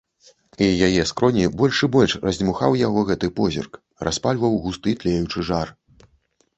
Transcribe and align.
І 0.67 0.69
яе 0.87 1.03
скроні 1.09 1.45
больш 1.59 1.83
і 1.89 1.91
больш 1.97 2.17
раздзьмухаў 2.25 2.79
яго 2.87 3.05
гэты 3.13 3.31
позірк, 3.41 3.81
распальваў 4.09 4.61
густы 4.67 4.99
тлеючы 5.01 5.39
жар. 5.53 5.79